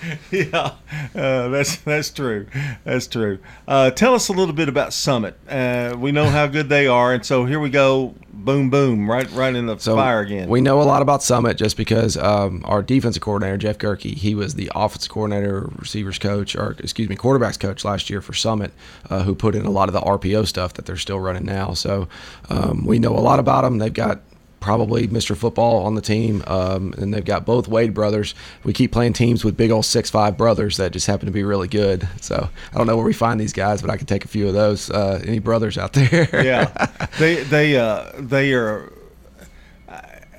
yeah, 0.30 0.74
uh, 1.14 1.48
that's 1.48 1.76
that's 1.76 2.10
true. 2.10 2.46
That's 2.84 3.06
true. 3.06 3.38
Uh, 3.68 3.90
tell 3.90 4.14
us 4.14 4.28
a 4.28 4.32
little 4.32 4.54
bit 4.54 4.68
about 4.68 4.92
Summit. 4.92 5.36
Uh, 5.48 5.94
we 5.98 6.12
know 6.12 6.26
how 6.26 6.46
good 6.46 6.68
they 6.68 6.86
are, 6.86 7.12
and 7.12 7.24
so 7.24 7.44
here 7.44 7.60
we 7.60 7.70
go. 7.70 8.14
Boom, 8.32 8.70
boom, 8.70 9.10
right, 9.10 9.30
right 9.32 9.54
in 9.54 9.66
the 9.66 9.76
so 9.78 9.96
fire 9.96 10.20
again. 10.20 10.48
We 10.48 10.62
know 10.62 10.80
a 10.80 10.84
lot 10.84 11.02
about 11.02 11.22
Summit 11.22 11.58
just 11.58 11.76
because 11.76 12.16
um, 12.16 12.62
our 12.64 12.82
defensive 12.82 13.20
coordinator 13.20 13.58
Jeff 13.58 13.76
Gerke, 13.76 14.14
he 14.14 14.34
was 14.34 14.54
the 14.54 14.70
offensive 14.74 15.10
coordinator, 15.10 15.70
receivers 15.76 16.18
coach, 16.18 16.56
or 16.56 16.74
excuse 16.78 17.10
me, 17.10 17.16
quarterbacks 17.16 17.60
coach 17.60 17.84
last 17.84 18.08
year 18.08 18.22
for 18.22 18.32
Summit, 18.32 18.72
uh, 19.10 19.24
who 19.24 19.34
put 19.34 19.54
in 19.54 19.66
a 19.66 19.70
lot 19.70 19.90
of 19.90 19.92
the 19.92 20.00
RPO 20.00 20.46
stuff 20.46 20.72
that 20.74 20.86
they're 20.86 20.96
still 20.96 21.20
running 21.20 21.44
now. 21.44 21.74
So 21.74 22.08
um, 22.48 22.86
we 22.86 22.98
know 22.98 23.14
a 23.14 23.20
lot 23.20 23.38
about 23.38 23.62
them. 23.62 23.76
They've 23.76 23.92
got 23.92 24.22
probably 24.60 25.08
Mr. 25.08 25.36
Football 25.36 25.84
on 25.84 25.94
the 25.94 26.00
team, 26.00 26.44
um, 26.46 26.94
and 26.98 27.12
they've 27.12 27.24
got 27.24 27.44
both 27.44 27.66
Wade 27.66 27.94
brothers. 27.94 28.34
We 28.62 28.72
keep 28.72 28.92
playing 28.92 29.14
teams 29.14 29.44
with 29.44 29.56
big 29.56 29.70
old 29.70 29.84
six 29.86 30.10
five 30.10 30.36
brothers 30.36 30.76
that 30.76 30.92
just 30.92 31.06
happen 31.06 31.26
to 31.26 31.32
be 31.32 31.42
really 31.42 31.68
good. 31.68 32.06
So 32.20 32.48
I 32.72 32.76
don't 32.78 32.86
know 32.86 32.96
where 32.96 33.04
we 33.06 33.12
find 33.12 33.40
these 33.40 33.52
guys, 33.52 33.80
but 33.80 33.90
I 33.90 33.96
can 33.96 34.06
take 34.06 34.24
a 34.24 34.28
few 34.28 34.46
of 34.48 34.54
those. 34.54 34.90
Uh, 34.90 35.20
any 35.26 35.38
brothers 35.38 35.78
out 35.78 35.92
there? 35.94 36.28
yeah, 36.44 36.86
they 37.18 37.42
they 37.42 37.76
uh, 37.76 38.12
they 38.18 38.52
are. 38.52 38.92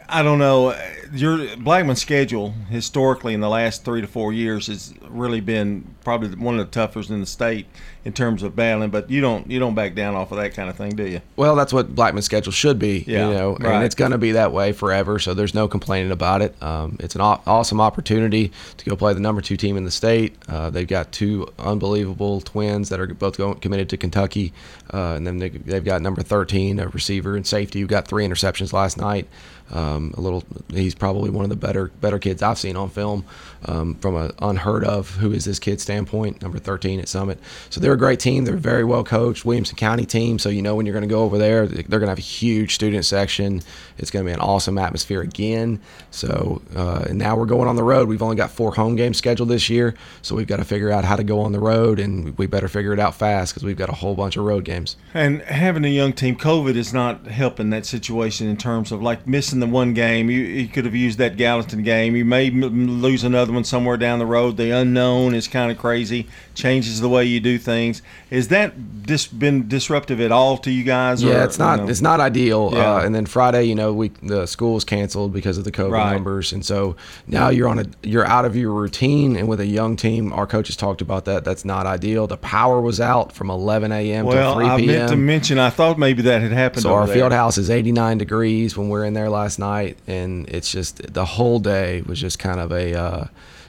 I 0.08 0.24
don't 0.24 0.40
know. 0.40 0.78
Your 1.14 1.56
Blackman's 1.58 2.02
schedule 2.02 2.52
historically 2.70 3.34
in 3.34 3.40
the 3.42 3.50
last 3.50 3.84
three 3.86 4.02
to 4.02 4.08
four 4.08 4.34
years 4.34 4.68
has 4.68 4.94
really 5.12 5.42
been 5.42 5.96
probably 6.04 6.30
one 6.36 6.60
of 6.60 6.66
the 6.66 6.72
toughest 6.72 7.10
in 7.10 7.20
the 7.20 7.26
state 7.26 7.68
in 8.04 8.14
terms 8.14 8.44
of 8.44 8.56
battling. 8.56 8.90
But 8.90 9.10
you 9.10 9.22
don't 9.22 9.50
you 9.50 9.60
don't 9.60 9.76
back 9.76 9.96
down 9.96 10.16
off 10.16 10.32
of 10.32 10.38
that 10.38 10.54
kind 10.54 10.70
of 10.70 10.76
thing, 10.76 10.96
do 10.96 11.08
you? 11.08 11.22
Well, 11.36 11.56
that's 11.56 11.74
what 11.74 11.94
Blackman's 11.96 12.26
schedule 12.26 12.52
should 12.52 12.80
be. 12.80 13.04
Yeah, 13.08 13.28
you 13.28 13.34
know, 13.34 13.56
right. 13.58 13.76
and 13.76 13.84
it's 13.84 13.96
going 13.96 14.12
to 14.12 14.18
be 14.18 14.34
that 14.34 14.52
way 14.52 14.72
forever. 14.72 15.20
So 15.20 15.34
there's 15.34 15.54
no 15.54 15.68
complaining 15.68 16.12
about 16.12 16.42
it. 16.42 16.62
Um, 16.62 16.98
it's 17.00 17.16
an 17.16 17.22
aw- 17.22 17.42
awesome 17.46 17.82
opportunity 17.82 18.52
to 18.78 18.86
go 18.86 18.96
play 18.96 19.14
the 19.14 19.20
number 19.20 19.42
two 19.42 19.58
team 19.58 19.78
in 19.78 19.86
the 19.86 19.92
state. 19.92 20.36
Uh, 20.48 20.70
they've 20.70 20.88
got 20.88 21.12
two 21.12 21.48
unbelievable 21.60 22.42
twins 22.42 22.90
that 22.90 23.00
are 23.00 23.08
both 23.08 23.38
going, 23.38 23.60
committed 23.60 23.90
to 23.90 23.98
Kentucky, 23.98 24.54
uh, 24.94 25.14
and 25.16 25.28
then 25.28 25.38
they, 25.38 25.50
they've 25.50 25.86
got 25.86 26.02
number 26.02 26.22
13, 26.22 26.80
a 26.80 26.88
receiver 26.90 27.36
and 27.36 27.46
safety 27.46 27.80
who 27.80 27.88
got 27.88 28.08
three 28.08 28.26
interceptions 28.26 28.74
last 28.74 28.98
night. 28.98 29.28
Um, 29.72 30.14
a 30.18 30.22
little, 30.22 30.44
he's 30.70 30.96
probably 30.96 31.30
one 31.30 31.46
of 31.46 31.50
the 31.50 31.56
better 31.56 31.88
better 32.02 32.20
kids 32.20 32.42
I've 32.42 32.58
seen 32.58 32.76
on 32.76 32.90
film 32.90 33.24
um, 33.66 33.96
from 33.96 34.16
an 34.16 34.32
unheard 34.40 34.84
of 34.84 35.01
who 35.10 35.32
is 35.32 35.46
this 35.46 35.60
kid 35.60 35.82
standpoint. 35.82 36.42
Number 36.42 36.60
13 36.60 37.00
at 37.00 37.08
Summit, 37.08 37.40
so 37.70 37.80
they're 37.80 37.94
a 37.94 37.98
great 37.98 38.20
team. 38.20 38.46
They're 38.46 38.56
very 38.56 38.84
well 38.84 39.04
coached. 39.04 39.46
Williamson 39.46 39.76
County 39.76 40.06
team, 40.06 40.40
so 40.40 40.50
you 40.50 40.62
know 40.62 40.76
when 40.76 40.86
you're 40.86 40.94
going 40.94 41.08
to 41.08 41.14
go 41.14 41.24
over 41.24 41.38
there, 41.38 41.68
they're 41.68 42.00
going 42.00 42.02
to 42.04 42.10
have 42.10 42.18
a 42.18 42.22
huge 42.22 42.76
student 42.76 43.06
section. 43.06 43.62
It's 43.98 44.12
going 44.12 44.26
to 44.26 44.30
be 44.30 44.34
an 44.34 44.40
awesome 44.40 44.78
atmosphere 44.78 45.22
again. 45.22 45.80
So 46.12 46.62
uh, 46.76 47.06
and 47.10 47.18
now 47.18 47.36
we're 47.36 47.46
going 47.46 47.68
on 47.68 47.76
the 47.76 47.84
road. 47.84 48.08
We've 48.08 48.22
only 48.22 48.36
got 48.36 48.52
four 48.52 48.74
home 48.74 48.96
games 48.96 49.18
scheduled 49.18 49.50
this 49.50 49.70
year, 49.70 49.96
so 50.22 50.36
we've 50.36 50.48
got 50.48 50.58
to 50.58 50.66
figure 50.66 50.92
out 50.92 51.04
how 51.04 51.16
to 51.16 51.24
go 51.24 51.42
on 51.42 51.52
the 51.52 51.60
road, 51.60 52.00
and 52.00 52.38
we 52.38 52.48
better 52.48 52.68
figure 52.68 52.94
it 52.94 53.00
out 53.00 53.16
fast 53.16 53.54
because 53.54 53.64
we've 53.64 53.78
got 53.78 53.90
a 53.90 53.94
whole 53.94 54.16
bunch 54.16 54.38
of 54.38 54.44
road 54.44 54.66
games. 54.66 54.96
And 55.14 55.42
having 55.42 55.86
a 55.86 55.90
young 55.90 56.14
team, 56.14 56.36
COVID 56.36 56.76
is 56.76 56.94
not 56.94 57.28
helping 57.28 57.70
that 57.72 57.86
situation 57.86 58.48
in 58.48 58.58
terms 58.58 58.92
of 58.92 59.02
like 59.02 59.28
missing 59.28 59.60
the 59.60 59.68
one 59.68 59.94
game. 59.94 60.30
You, 60.30 60.42
you 60.42 60.68
could 60.68 60.86
have 60.86 60.96
used 60.96 61.18
that 61.20 61.38
Gallatin 61.38 61.84
game. 61.84 62.16
You 62.16 62.26
may 62.26 62.50
lose 62.50 63.24
another 63.24 63.54
one 63.54 63.64
somewhere 63.64 63.98
down 63.98 64.20
the 64.20 64.26
road. 64.26 64.58
The 64.58 64.72
unknown 64.92 65.34
is 65.34 65.48
kind 65.48 65.72
of 65.72 65.78
crazy, 65.78 66.28
changes 66.54 67.00
the 67.02 67.10
way 67.10 67.24
you 67.24 67.40
do 67.40 67.58
things. 67.58 68.02
Is 68.30 68.50
that 68.50 69.04
dis- 69.04 69.28
been 69.28 69.68
disruptive 69.68 70.20
at 70.20 70.32
all 70.32 70.58
to 70.60 70.72
you 70.72 70.84
guys? 70.84 71.24
Yeah, 71.24 71.42
or, 71.42 71.44
it's 71.44 71.58
not. 71.58 71.80
You 71.80 71.86
know? 71.86 71.92
It's 71.92 72.02
not 72.02 72.20
ideal. 72.20 72.72
Yeah. 72.74 72.96
Uh, 72.96 73.02
and 73.02 73.16
then 73.16 73.26
Friday, 73.26 73.64
you 73.64 73.76
know, 73.76 73.94
we 73.94 74.10
the 74.22 74.46
school 74.46 74.74
was 74.74 74.84
canceled 74.84 75.34
because 75.34 75.58
of 75.58 75.64
the 75.64 75.72
COVID 75.72 75.92
right. 75.92 76.14
numbers, 76.14 76.52
and 76.52 76.66
so 76.66 76.96
now 77.28 77.50
you're 77.50 77.68
on 77.68 77.80
a 77.80 77.86
you're 78.04 78.26
out 78.26 78.46
of 78.46 78.56
your 78.56 78.72
routine. 78.72 79.36
And 79.36 79.48
with 79.48 79.60
a 79.60 79.66
young 79.66 79.96
team, 79.96 80.34
our 80.34 80.48
coaches 80.48 80.76
talked 80.76 81.02
about 81.02 81.26
that. 81.26 81.44
That's 81.44 81.66
not 81.66 81.86
ideal. 81.86 82.28
The 82.28 82.38
power 82.38 82.82
was 82.82 83.00
out 83.00 83.32
from 83.32 83.50
11 83.50 83.92
a.m. 83.92 84.26
Well, 84.26 84.56
to 84.56 84.60
3 84.60 84.66
p.m. 84.66 84.90
I 84.90 84.98
meant 84.98 85.10
to 85.10 85.18
mention. 85.18 85.60
I 85.60 85.70
thought 85.70 85.98
maybe 85.98 86.22
that 86.24 86.42
had 86.42 86.52
happened. 86.52 86.84
So 86.84 86.94
our 86.94 87.06
there. 87.06 87.16
field 87.16 87.32
house 87.32 87.58
is 87.58 87.70
89 87.70 88.18
degrees 88.18 88.78
when 88.78 88.90
we're 88.90 89.06
in 89.06 89.14
there 89.14 89.30
last 89.30 89.60
night, 89.60 89.98
and 90.08 90.48
it's 90.50 90.72
just 90.72 91.14
the 91.14 91.26
whole 91.26 91.60
day 91.60 92.02
was 92.02 92.20
just 92.20 92.40
kind 92.40 92.60
of 92.60 92.72
a. 92.72 92.98
Uh, 92.98 93.26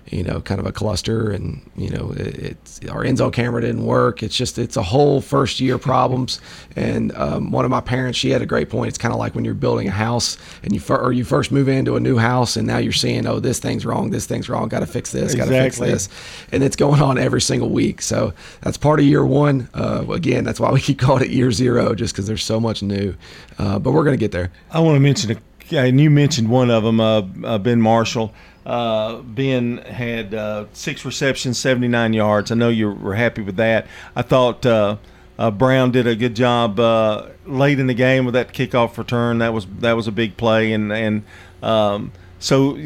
you 0.08 0.22
know, 0.22 0.40
kind 0.40 0.60
of 0.60 0.66
a 0.66 0.72
cluster, 0.72 1.30
and 1.30 1.62
you 1.76 1.90
know, 1.90 2.12
it, 2.16 2.38
it's 2.38 2.80
our 2.88 3.04
end 3.04 3.18
zone 3.18 3.32
camera 3.32 3.60
didn't 3.60 3.84
work. 3.84 4.22
It's 4.22 4.36
just 4.36 4.58
it's 4.58 4.76
a 4.76 4.82
whole 4.82 5.20
first 5.20 5.60
year 5.60 5.78
problems. 5.78 6.40
And 6.76 7.14
um, 7.16 7.50
one 7.50 7.64
of 7.64 7.70
my 7.70 7.80
parents, 7.80 8.18
she 8.18 8.30
had 8.30 8.42
a 8.42 8.46
great 8.46 8.68
point. 8.68 8.88
It's 8.88 8.98
kind 8.98 9.12
of 9.12 9.18
like 9.18 9.34
when 9.34 9.44
you're 9.44 9.54
building 9.54 9.88
a 9.88 9.92
house 9.92 10.36
and 10.62 10.72
you 10.72 10.80
fir- 10.80 11.00
or 11.00 11.12
you 11.12 11.24
first 11.24 11.52
move 11.52 11.68
into 11.68 11.96
a 11.96 12.00
new 12.00 12.16
house, 12.18 12.56
and 12.56 12.66
now 12.66 12.78
you're 12.78 12.92
seeing, 12.92 13.26
oh, 13.26 13.40
this 13.40 13.58
thing's 13.58 13.86
wrong, 13.86 14.10
this 14.10 14.26
thing's 14.26 14.48
wrong, 14.48 14.68
got 14.68 14.80
to 14.80 14.86
fix 14.86 15.12
this, 15.12 15.34
got 15.34 15.46
to 15.46 15.50
fix 15.50 15.78
this, 15.78 16.08
and 16.50 16.62
it's 16.62 16.76
going 16.76 17.00
on 17.00 17.16
every 17.18 17.40
single 17.40 17.70
week. 17.70 18.02
So 18.02 18.34
that's 18.60 18.76
part 18.76 19.00
of 19.00 19.06
year 19.06 19.24
one. 19.24 19.68
Uh, 19.72 20.04
again, 20.10 20.44
that's 20.44 20.60
why 20.60 20.70
we 20.70 20.80
keep 20.80 20.98
calling 21.00 21.24
it 21.24 21.30
year 21.30 21.52
zero, 21.52 21.94
just 21.94 22.12
because 22.14 22.26
there's 22.26 22.44
so 22.44 22.60
much 22.60 22.82
new. 22.82 23.14
Uh, 23.58 23.78
but 23.78 23.92
we're 23.92 24.04
gonna 24.04 24.16
get 24.16 24.32
there. 24.32 24.50
I 24.70 24.80
want 24.80 24.96
to 24.96 25.00
mention, 25.00 25.32
a, 25.32 25.36
and 25.76 26.00
you 26.00 26.10
mentioned 26.10 26.48
one 26.50 26.70
of 26.70 26.82
them, 26.82 27.00
uh, 27.00 27.22
uh, 27.44 27.58
Ben 27.58 27.80
Marshall. 27.80 28.32
Uh, 28.64 29.16
ben 29.22 29.78
had 29.78 30.34
uh, 30.34 30.66
six 30.72 31.04
receptions, 31.04 31.58
79 31.58 32.12
yards. 32.12 32.52
I 32.52 32.54
know 32.54 32.68
you 32.68 32.90
were 32.92 33.16
happy 33.16 33.42
with 33.42 33.56
that. 33.56 33.86
I 34.14 34.22
thought 34.22 34.64
uh, 34.64 34.96
uh, 35.38 35.50
Brown 35.50 35.90
did 35.90 36.06
a 36.06 36.14
good 36.14 36.36
job 36.36 36.78
uh, 36.78 37.26
late 37.44 37.80
in 37.80 37.88
the 37.88 37.94
game 37.94 38.24
with 38.24 38.34
that 38.34 38.52
kickoff 38.52 38.96
return. 38.96 39.38
That 39.38 39.52
was 39.52 39.66
that 39.80 39.94
was 39.94 40.06
a 40.06 40.12
big 40.12 40.36
play, 40.36 40.72
and 40.72 40.92
and 40.92 41.24
um, 41.62 42.12
so 42.38 42.76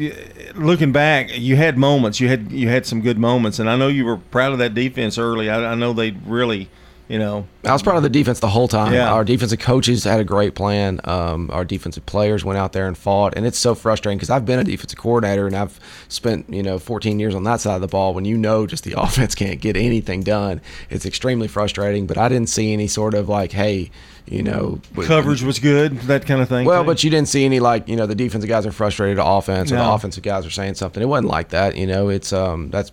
looking 0.55 0.91
back, 0.91 1.29
you 1.37 1.55
had 1.55 1.77
moments. 1.77 2.19
You 2.19 2.27
had 2.27 2.51
you 2.51 2.69
had 2.69 2.85
some 2.85 3.01
good 3.01 3.17
moments, 3.17 3.59
and 3.59 3.69
I 3.69 3.75
know 3.75 3.87
you 3.87 4.05
were 4.05 4.17
proud 4.17 4.53
of 4.53 4.59
that 4.59 4.73
defense 4.73 5.17
early. 5.17 5.49
I, 5.49 5.73
I 5.73 5.75
know 5.75 5.93
they 5.93 6.11
really, 6.11 6.69
you 7.07 7.17
know, 7.17 7.47
I 7.63 7.71
was 7.71 7.81
proud 7.81 7.95
of 7.95 8.03
the 8.03 8.09
defense 8.09 8.41
the 8.41 8.49
whole 8.49 8.67
time. 8.67 8.93
Yeah. 8.93 9.13
Our 9.13 9.23
defensive 9.23 9.59
coaches 9.59 10.03
had 10.03 10.19
a 10.19 10.25
great 10.25 10.55
plan. 10.55 10.99
Um, 11.05 11.49
our 11.53 11.63
defensive 11.63 12.05
players 12.05 12.43
went 12.43 12.59
out 12.59 12.73
there 12.73 12.85
and 12.85 12.97
fought, 12.97 13.33
and 13.37 13.45
it's 13.45 13.57
so 13.57 13.75
frustrating 13.75 14.17
because 14.17 14.29
I've 14.29 14.45
been 14.45 14.59
a 14.59 14.63
defensive 14.63 14.99
coordinator 14.99 15.47
and 15.47 15.55
I've 15.55 15.79
spent 16.09 16.49
you 16.49 16.61
know 16.61 16.79
14 16.79 17.17
years 17.19 17.33
on 17.33 17.43
that 17.45 17.61
side 17.61 17.75
of 17.75 17.81
the 17.81 17.87
ball. 17.87 18.13
When 18.13 18.25
you 18.25 18.37
know 18.37 18.67
just 18.67 18.83
the 18.83 18.93
offense 18.97 19.35
can't 19.35 19.61
get 19.61 19.77
anything 19.77 20.21
done, 20.21 20.59
it's 20.89 21.05
extremely 21.05 21.47
frustrating. 21.47 22.07
But 22.07 22.17
I 22.17 22.27
didn't 22.27 22.49
see 22.49 22.73
any 22.73 22.87
sort 22.87 23.13
of 23.13 23.29
like, 23.29 23.53
hey, 23.53 23.89
you 24.25 24.43
know, 24.43 24.81
coverage 25.03 25.41
was 25.41 25.59
good, 25.59 25.97
that 26.01 26.25
kind 26.25 26.41
of 26.41 26.49
thing. 26.49 26.65
Well, 26.65 26.83
too. 26.83 26.87
but 26.87 27.03
you 27.05 27.09
didn't 27.09 27.29
see 27.29 27.45
any 27.45 27.61
like 27.61 27.87
you 27.87 27.95
know 27.95 28.05
the 28.05 28.15
defensive 28.15 28.49
guys 28.49 28.65
are 28.65 28.73
frustrated 28.73 29.17
at 29.17 29.25
offense 29.25 29.71
or 29.71 29.75
the 29.75 29.89
offensive 29.89 30.23
guys 30.23 30.45
are 30.45 30.51
saying 30.51 30.75
something. 30.75 31.01
It 31.01 31.05
wasn't 31.05 31.29
like 31.29 31.49
that. 31.49 31.77
You 31.77 31.87
know, 31.87 32.09
it's 32.09 32.33
um 32.33 32.69
that's 32.69 32.91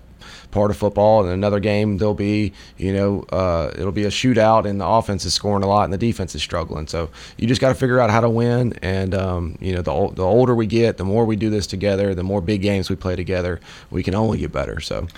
part 0.54 0.70
of 0.70 0.76
football. 0.76 1.22
And 1.24 1.30
another 1.32 1.60
game 1.60 1.98
there'll 1.98 2.14
be 2.14 2.52
you 2.78 2.92
know 2.94 3.24
uh, 3.30 3.72
it'll 3.76 3.92
be 3.92 4.04
a 4.04 4.10
shootout 4.10 4.64
and 4.64 4.80
the 4.80 4.86
offense 4.86 5.24
is 5.24 5.34
scoring 5.34 5.64
a 5.64 5.66
lot 5.66 5.84
and 5.84 5.92
the 5.92 5.98
defense 5.98 6.34
is 6.34 6.42
struggling. 6.42 6.86
So 6.86 7.10
you 7.36 7.46
just 7.46 7.60
got 7.60 7.68
to 7.68 7.74
figure 7.74 8.00
out 8.00 8.10
how 8.10 8.20
to 8.20 8.30
win. 8.30 8.72
And 8.80 9.14
um, 9.14 9.58
you 9.60 9.74
know 9.74 9.82
the 9.82 10.14
the 10.14 10.22
older 10.24 10.54
we 10.54 10.66
get, 10.66 10.96
the 10.96 11.04
more 11.04 11.24
we 11.24 11.36
do 11.36 11.50
this 11.50 11.66
together, 11.66 12.14
the 12.14 12.22
more 12.22 12.40
big 12.40 12.62
games 12.62 12.88
we 12.88 12.96
play 12.96 13.16
together, 13.16 13.60
we 13.90 14.02
can 14.02 14.14
only 14.14 14.38
get 14.38 14.52
better. 14.52 14.80
So 14.80 15.08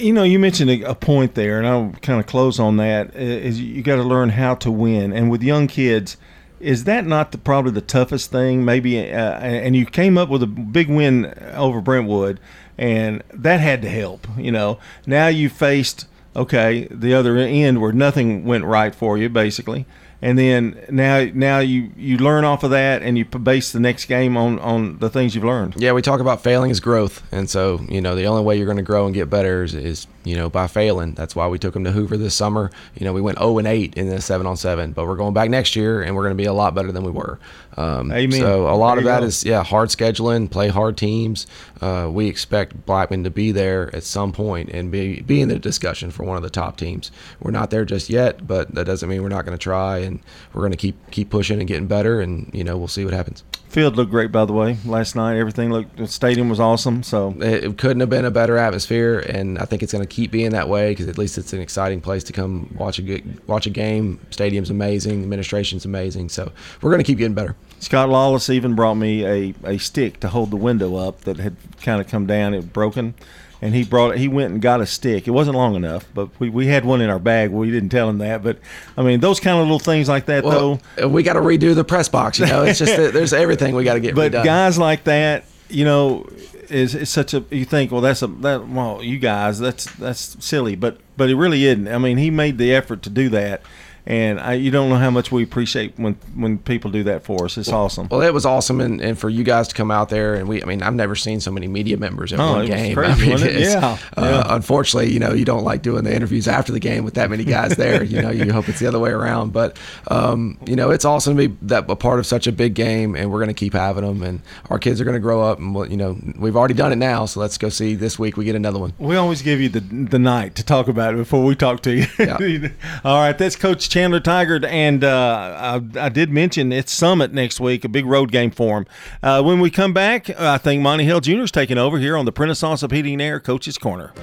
You 0.00 0.12
know, 0.12 0.22
you 0.22 0.38
mentioned 0.38 0.70
a, 0.70 0.82
a 0.82 0.94
point 0.94 1.34
there, 1.34 1.58
and 1.58 1.66
I'll 1.66 1.92
kind 2.02 2.18
of 2.18 2.26
close 2.26 2.58
on 2.58 2.78
that. 2.78 3.14
you 3.14 3.82
got 3.82 3.96
to 3.96 4.02
learn 4.02 4.30
how 4.30 4.54
to 4.56 4.70
win, 4.70 5.12
and 5.12 5.30
with 5.30 5.42
young 5.42 5.68
kids, 5.68 6.16
is 6.60 6.84
that 6.84 7.06
not 7.06 7.32
the, 7.32 7.38
probably 7.38 7.72
the 7.72 7.80
toughest 7.80 8.30
thing? 8.30 8.64
Maybe, 8.64 8.98
uh, 8.98 9.38
and 9.38 9.74
you 9.74 9.86
came 9.86 10.18
up 10.18 10.28
with 10.28 10.42
a 10.42 10.46
big 10.46 10.88
win 10.88 11.32
over 11.54 11.80
Brentwood, 11.80 12.38
and 12.80 13.22
that 13.34 13.60
had 13.60 13.82
to 13.82 13.88
help. 13.90 14.26
You 14.36 14.50
know, 14.50 14.78
now 15.06 15.28
you 15.28 15.48
faced 15.50 16.06
okay 16.34 16.88
the 16.90 17.12
other 17.12 17.36
end 17.36 17.80
where 17.80 17.92
nothing 17.92 18.44
went 18.44 18.64
right 18.64 18.94
for 18.94 19.18
you, 19.18 19.28
basically. 19.28 19.84
And 20.22 20.38
then 20.38 20.78
now, 20.90 21.26
now 21.32 21.60
you, 21.60 21.92
you 21.96 22.18
learn 22.18 22.44
off 22.44 22.62
of 22.62 22.70
that, 22.72 23.02
and 23.02 23.16
you 23.16 23.24
base 23.24 23.72
the 23.72 23.80
next 23.80 24.04
game 24.04 24.36
on, 24.36 24.58
on 24.58 24.98
the 24.98 25.08
things 25.08 25.34
you've 25.34 25.44
learned. 25.44 25.76
Yeah, 25.78 25.92
we 25.92 26.02
talk 26.02 26.20
about 26.20 26.42
failing 26.42 26.70
is 26.70 26.80
growth, 26.80 27.22
and 27.32 27.48
so 27.48 27.80
you 27.88 28.02
know 28.02 28.14
the 28.14 28.26
only 28.26 28.42
way 28.42 28.56
you're 28.56 28.66
going 28.66 28.76
to 28.76 28.82
grow 28.82 29.06
and 29.06 29.14
get 29.14 29.30
better 29.30 29.62
is, 29.62 29.74
is 29.74 30.06
you 30.24 30.36
know 30.36 30.48
by 30.50 30.66
failing. 30.66 31.14
That's 31.14 31.34
why 31.34 31.48
we 31.48 31.58
took 31.58 31.74
them 31.74 31.84
to 31.84 31.92
Hoover 31.92 32.16
this 32.16 32.34
summer. 32.34 32.70
You 32.94 33.04
know 33.04 33.12
we 33.12 33.20
went 33.20 33.38
0 33.38 33.58
and 33.58 33.66
8 33.66 33.94
in 33.94 34.08
the 34.08 34.20
seven 34.20 34.46
on 34.46 34.56
seven, 34.56 34.92
but 34.92 35.06
we're 35.06 35.16
going 35.16 35.34
back 35.34 35.50
next 35.50 35.76
year 35.76 36.02
and 36.02 36.14
we're 36.16 36.22
going 36.22 36.36
to 36.36 36.42
be 36.42 36.46
a 36.46 36.52
lot 36.52 36.74
better 36.74 36.92
than 36.92 37.04
we 37.04 37.10
were. 37.10 37.38
Um, 37.76 38.12
Amen. 38.12 38.40
So 38.40 38.68
a 38.68 38.74
lot 38.76 38.94
There 38.96 38.98
of 38.98 39.04
that 39.04 39.20
go. 39.20 39.26
is 39.26 39.44
yeah 39.44 39.62
hard 39.64 39.88
scheduling, 39.88 40.50
play 40.50 40.68
hard 40.68 40.96
teams. 40.96 41.46
Uh, 41.80 42.08
we 42.12 42.26
expect 42.26 42.84
Blackman 42.86 43.24
to 43.24 43.30
be 43.30 43.52
there 43.52 43.94
at 43.94 44.02
some 44.04 44.32
point 44.32 44.68
and 44.70 44.90
be 44.90 45.20
be 45.22 45.40
in 45.40 45.48
the 45.48 45.58
discussion 45.58 46.10
for 46.10 46.24
one 46.24 46.36
of 46.36 46.42
the 46.42 46.50
top 46.50 46.76
teams. 46.76 47.10
We're 47.40 47.50
not 47.52 47.70
there 47.70 47.84
just 47.84 48.10
yet, 48.10 48.46
but 48.46 48.74
that 48.74 48.84
doesn't 48.84 49.08
mean 49.08 49.22
we're 49.22 49.28
not 49.28 49.44
going 49.44 49.56
to 49.56 49.62
try, 49.62 49.98
and 49.98 50.20
we're 50.52 50.62
going 50.62 50.72
to 50.72 50.76
keep 50.78 50.96
keep 51.10 51.30
pushing 51.30 51.58
and 51.58 51.68
getting 51.68 51.86
better, 51.86 52.20
and 52.20 52.50
you 52.52 52.64
know 52.64 52.76
we'll 52.76 52.88
see 52.88 53.04
what 53.04 53.14
happens. 53.14 53.44
Field 53.70 53.94
looked 53.94 54.10
great, 54.10 54.32
by 54.32 54.44
the 54.44 54.52
way, 54.52 54.78
last 54.84 55.14
night. 55.14 55.36
Everything 55.36 55.70
looked, 55.70 55.96
the 55.96 56.08
stadium 56.08 56.48
was 56.48 56.58
awesome. 56.58 57.04
So 57.04 57.36
it 57.40 57.78
couldn't 57.78 58.00
have 58.00 58.10
been 58.10 58.24
a 58.24 58.30
better 58.30 58.58
atmosphere, 58.58 59.20
and 59.20 59.60
I 59.60 59.64
think 59.64 59.84
it's 59.84 59.92
going 59.92 60.04
to 60.04 60.12
keep 60.12 60.32
being 60.32 60.50
that 60.50 60.68
way 60.68 60.90
because 60.90 61.06
at 61.06 61.16
least 61.16 61.38
it's 61.38 61.52
an 61.52 61.60
exciting 61.60 62.00
place 62.00 62.24
to 62.24 62.32
come 62.32 62.74
watch 62.76 62.98
a 62.98 63.02
good, 63.02 63.46
watch 63.46 63.66
a 63.66 63.70
game. 63.70 64.18
Stadium's 64.30 64.70
amazing, 64.70 65.22
administration's 65.22 65.84
amazing, 65.84 66.30
so 66.30 66.50
we're 66.82 66.90
going 66.90 66.98
to 66.98 67.06
keep 67.06 67.18
getting 67.18 67.34
better. 67.34 67.54
Scott 67.78 68.08
Lawless 68.08 68.50
even 68.50 68.74
brought 68.74 68.96
me 68.96 69.24
a, 69.24 69.54
a 69.62 69.78
stick 69.78 70.18
to 70.20 70.28
hold 70.28 70.50
the 70.50 70.56
window 70.56 70.96
up 70.96 71.20
that 71.20 71.36
had 71.36 71.56
kind 71.80 72.00
of 72.00 72.08
come 72.08 72.26
down. 72.26 72.54
It 72.54 72.58
was 72.58 72.66
broken. 72.66 73.14
And 73.62 73.74
he 73.74 73.84
brought 73.84 74.12
it. 74.14 74.18
he 74.18 74.26
went 74.26 74.52
and 74.52 74.62
got 74.62 74.80
a 74.80 74.86
stick. 74.86 75.28
It 75.28 75.32
wasn't 75.32 75.56
long 75.56 75.74
enough, 75.74 76.06
but 76.14 76.28
we, 76.40 76.48
we 76.48 76.66
had 76.66 76.84
one 76.86 77.00
in 77.02 77.10
our 77.10 77.18
bag. 77.18 77.50
We 77.50 77.70
didn't 77.70 77.90
tell 77.90 78.08
him 78.08 78.16
that, 78.18 78.42
but 78.42 78.58
I 78.96 79.02
mean 79.02 79.20
those 79.20 79.38
kind 79.38 79.58
of 79.58 79.64
little 79.64 79.78
things 79.78 80.08
like 80.08 80.26
that, 80.26 80.44
Well, 80.44 80.80
though. 80.96 81.04
Uh, 81.04 81.08
we 81.10 81.22
got 81.22 81.34
to 81.34 81.40
redo 81.40 81.74
the 81.74 81.84
press 81.84 82.08
box. 82.08 82.38
You 82.38 82.46
know, 82.46 82.62
it's 82.62 82.78
just 82.78 82.96
that 82.96 83.12
there's 83.12 83.32
everything 83.34 83.74
we 83.74 83.84
got 83.84 83.94
to 83.94 84.00
get 84.00 84.14
But 84.14 84.32
redone. 84.32 84.44
guys 84.44 84.78
like 84.78 85.04
that, 85.04 85.44
you 85.68 85.84
know, 85.84 86.26
is, 86.70 86.94
is 86.94 87.10
such 87.10 87.34
a 87.34 87.44
you 87.50 87.64
think 87.66 87.90
well 87.92 88.00
that's 88.00 88.22
a 88.22 88.28
that 88.28 88.66
well 88.68 89.02
you 89.02 89.18
guys 89.18 89.58
that's 89.58 89.84
that's 89.96 90.42
silly, 90.44 90.74
but 90.76 90.98
but 91.18 91.28
it 91.28 91.34
really 91.36 91.64
isn't. 91.66 91.86
I 91.88 91.98
mean 91.98 92.16
he 92.16 92.30
made 92.30 92.56
the 92.56 92.72
effort 92.74 93.02
to 93.02 93.10
do 93.10 93.28
that, 93.30 93.60
and 94.06 94.40
I, 94.40 94.54
you 94.54 94.70
don't 94.70 94.88
know 94.88 94.96
how 94.96 95.10
much 95.10 95.30
we 95.30 95.42
appreciate 95.42 95.94
when 95.98 96.14
when 96.34 96.58
people 96.58 96.90
do 96.90 97.02
that 97.04 97.22
for 97.24 97.44
us. 97.44 97.58
It's 97.58 97.68
awesome. 97.70 98.08
Well, 98.10 98.22
it 98.22 98.32
was 98.34 98.46
awesome, 98.46 98.80
and, 98.80 99.00
and 99.00 99.18
for 99.18 99.28
you 99.28 99.44
guys 99.44 99.68
to 99.68 99.74
come 99.74 99.90
out 99.90 100.08
there, 100.08 100.34
and 100.34 100.48
we—I 100.48 100.64
mean, 100.66 100.82
I've 100.82 100.94
never 100.94 101.14
seen 101.14 101.40
so 101.40 101.50
many 101.50 101.68
media 101.68 101.96
members 101.96 102.32
at 102.32 102.40
Oh, 102.40 102.54
one 102.54 102.66
game. 102.66 102.94
crazy, 102.94 103.32
I 103.32 103.36
mean, 103.36 103.58
Yeah, 103.60 103.98
uh, 104.16 104.22
yeah. 104.22 104.54
Unfortunately, 104.54 105.12
you 105.12 105.18
know, 105.18 105.32
you 105.32 105.44
don't 105.44 105.64
like 105.64 105.82
doing 105.82 106.04
the 106.04 106.14
interviews 106.14 106.48
after 106.48 106.72
the 106.72 106.80
game 106.80 107.04
with 107.04 107.14
that 107.14 107.30
many 107.30 107.44
guys 107.44 107.76
there. 107.76 108.02
you 108.02 108.20
know, 108.22 108.30
you 108.30 108.52
hope 108.52 108.68
it's 108.68 108.78
the 108.80 108.86
other 108.86 108.98
way 108.98 109.10
around. 109.10 109.52
But 109.52 109.78
um, 110.08 110.58
you 110.66 110.76
know, 110.76 110.90
it's 110.90 111.04
awesome 111.04 111.36
to 111.36 111.48
be 111.48 111.56
that 111.62 111.88
a 111.90 111.96
part 111.96 112.18
of 112.18 112.26
such 112.26 112.46
a 112.46 112.52
big 112.52 112.74
game, 112.74 113.14
and 113.14 113.30
we're 113.30 113.38
going 113.38 113.48
to 113.48 113.54
keep 113.54 113.74
having 113.74 114.04
them. 114.04 114.22
And 114.22 114.40
our 114.70 114.78
kids 114.78 115.00
are 115.00 115.04
going 115.04 115.14
to 115.14 115.20
grow 115.20 115.42
up, 115.42 115.58
and 115.58 115.74
we'll, 115.74 115.90
you 115.90 115.96
know, 115.96 116.16
we've 116.38 116.56
already 116.56 116.74
done 116.74 116.92
it 116.92 116.96
now. 116.96 117.26
So 117.26 117.40
let's 117.40 117.58
go 117.58 117.68
see 117.68 117.94
this 117.94 118.18
week. 118.18 118.36
We 118.36 118.44
get 118.44 118.54
another 118.56 118.78
one. 118.78 118.92
We 118.98 119.16
always 119.16 119.42
give 119.42 119.60
you 119.60 119.68
the 119.68 119.80
the 119.80 120.18
night 120.18 120.54
to 120.56 120.64
talk 120.64 120.88
about 120.88 121.14
it 121.14 121.18
before 121.18 121.44
we 121.44 121.54
talk 121.54 121.82
to 121.82 121.94
you. 121.94 122.06
Yeah. 122.18 122.36
All 123.04 123.18
right, 123.20 123.36
that's 123.36 123.56
Coach 123.56 123.88
Chandler 124.00 124.20
Tigert, 124.20 124.64
and 124.64 125.04
uh, 125.04 125.78
I, 125.94 126.06
I 126.06 126.08
did 126.08 126.30
mention 126.30 126.72
it's 126.72 126.90
Summit 126.90 127.34
next 127.34 127.60
week, 127.60 127.84
a 127.84 127.88
big 127.88 128.06
road 128.06 128.32
game 128.32 128.50
for 128.50 128.78
him. 128.78 128.86
Uh, 129.22 129.42
when 129.42 129.60
we 129.60 129.70
come 129.70 129.92
back, 129.92 130.30
I 130.40 130.56
think 130.56 130.80
Monty 130.80 131.04
Hill 131.04 131.20
Jr. 131.20 131.40
is 131.40 131.50
taking 131.50 131.76
over 131.76 131.98
here 131.98 132.16
on 132.16 132.24
the 132.24 132.32
Prentice 132.32 132.62
Allsup 132.62 132.92
Heating 132.92 133.12
and 133.12 133.20
Air 133.20 133.40
Coach's 133.40 133.76
Corner. 133.76 134.14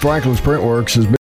Franklin's 0.00 0.38
Printworks 0.38 0.94
has 0.96 1.06
been 1.06 1.14